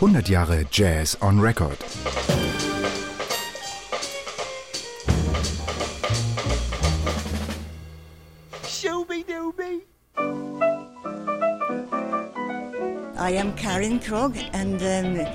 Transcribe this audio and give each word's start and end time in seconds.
100 0.00 0.26
Jahre 0.26 0.70
Jazz 0.70 1.16
on 1.22 1.40
Record. 1.40 1.78
I 13.18 13.30
am 13.30 13.56
Karen 13.56 13.98
Krog, 13.98 14.36
and 14.52 14.74
um, 14.74 15.26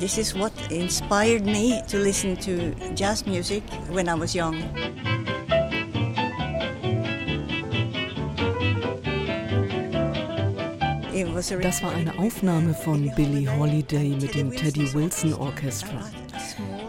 this 0.00 0.16
is 0.16 0.34
what 0.34 0.52
inspired 0.72 1.44
me 1.44 1.82
to 1.88 1.98
listen 1.98 2.36
to 2.36 2.74
jazz 2.94 3.26
music 3.26 3.62
when 3.90 4.08
I 4.08 4.14
was 4.14 4.34
young. 4.34 4.62
Das 11.62 11.82
war 11.82 11.92
eine 11.92 12.18
Aufnahme 12.18 12.74
von 12.74 13.10
Billie 13.14 13.50
Holiday 13.50 14.10
mit 14.20 14.34
dem 14.34 14.50
Teddy 14.50 14.92
Wilson 14.92 15.32
Orchestra. 15.32 16.04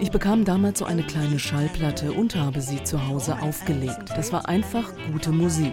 Ich 0.02 0.12
bekam 0.12 0.44
damals 0.44 0.80
so 0.80 0.86
eine 0.86 1.04
kleine 1.04 1.40
Schallplatte 1.40 2.12
und 2.12 2.36
habe 2.36 2.60
sie 2.60 2.84
zu 2.84 3.08
Hause 3.08 3.42
aufgelegt. 3.42 4.10
Das 4.10 4.34
war 4.34 4.50
einfach 4.50 4.92
gute 5.14 5.32
Musik. 5.32 5.72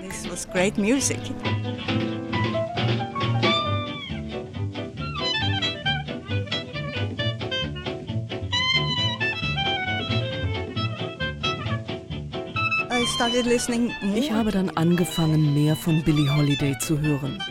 Ich 14.14 14.32
habe 14.32 14.50
dann 14.52 14.70
angefangen, 14.70 15.55
mehr 15.55 15.74
von 15.74 16.05
Billie 16.05 16.36
Holiday 16.36 16.78
zu 16.78 17.00
hören. 17.00 17.42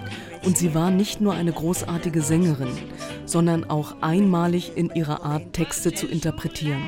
Und 0.45 0.57
sie 0.57 0.75
war 0.75 0.91
nicht 0.91 1.21
nur 1.21 1.33
eine 1.33 1.51
großartige 1.51 2.21
Sängerin, 2.21 2.77
sondern 3.25 3.69
auch 3.69 3.95
einmalig 4.01 4.73
in 4.75 4.89
ihrer 4.93 5.23
Art, 5.23 5.53
Texte 5.53 5.93
zu 5.93 6.07
interpretieren. 6.07 6.81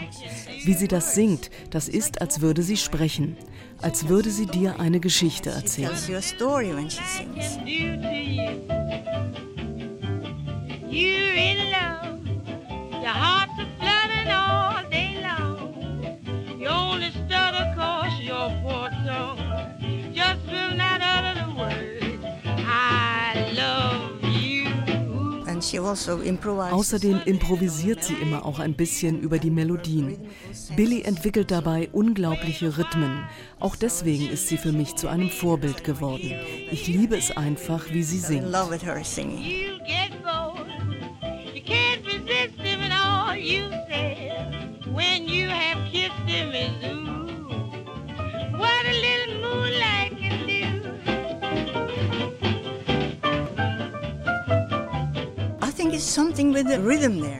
Wie 0.63 0.73
sie 0.73 0.87
das 0.87 1.15
singt, 1.15 1.49
das 1.69 1.87
ist, 1.87 2.21
als 2.21 2.41
würde 2.41 2.63
sie 2.63 2.77
sprechen, 2.77 3.37
als 3.81 4.07
würde 4.07 4.29
sie 4.29 4.45
dir 4.45 4.79
eine 4.79 4.99
Geschichte 4.99 5.51
erzählen. 5.51 5.91
your 13.05 13.13
heart's 13.13 13.53
a 13.59 13.67
flooding 13.79 14.29
all 14.31 14.89
day 14.89 15.21
long. 15.21 16.59
You 16.59 16.69
only 16.69 17.11
stutter 17.11 17.44
Außerdem 25.73 27.21
improvisiert 27.25 28.03
sie 28.03 28.15
immer 28.15 28.45
auch 28.45 28.59
ein 28.59 28.73
bisschen 28.73 29.19
über 29.19 29.39
die 29.39 29.51
Melodien. 29.51 30.17
Billy 30.75 31.01
entwickelt 31.01 31.51
dabei 31.51 31.89
unglaubliche 31.91 32.77
Rhythmen. 32.77 33.23
Auch 33.59 33.75
deswegen 33.75 34.29
ist 34.29 34.47
sie 34.47 34.57
für 34.57 34.71
mich 34.71 34.95
zu 34.95 35.07
einem 35.07 35.29
Vorbild 35.29 35.83
geworden. 35.83 36.33
Ich 36.71 36.87
liebe 36.87 37.17
es 37.17 37.35
einfach, 37.35 37.85
wie 37.91 38.03
sie 38.03 38.19
singt. 38.19 38.51
love 38.51 38.73
it, 38.73 38.83
her 38.83 39.03
singing. 39.03 39.39
You 39.39 39.77
get 39.85 40.11
bored, 40.23 40.67
you 41.53 41.61
can't 41.61 42.05
resist 42.05 42.59
him 42.59 42.79
and 42.81 42.93
all 42.93 43.35
you 43.35 43.69
say. 43.89 44.31
When 44.93 45.27
you 45.27 45.47
have 45.49 45.91
kissed 45.91 46.27
him 46.27 46.51
is 46.51 47.04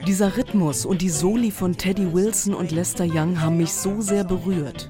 Dieser 0.06 0.36
Rhythmus 0.36 0.86
und 0.86 1.02
die 1.02 1.10
Soli 1.10 1.50
von 1.50 1.76
Teddy 1.76 2.12
Wilson 2.12 2.54
und 2.54 2.70
Lester 2.70 3.04
Young 3.04 3.40
haben 3.40 3.58
mich 3.58 3.72
so 3.72 4.00
sehr 4.00 4.24
berührt. 4.24 4.88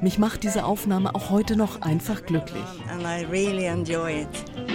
Mich 0.00 0.18
macht 0.18 0.42
diese 0.42 0.64
Aufnahme 0.64 1.14
auch 1.14 1.30
heute 1.30 1.56
noch 1.56 1.82
einfach 1.82 2.24
glücklich. 2.24 2.64
And 2.90 3.02
I 3.02 3.24
really 3.30 3.64
enjoy 3.64 4.22
it. 4.22 4.71